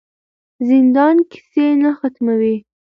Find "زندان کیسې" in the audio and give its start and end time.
0.69-1.65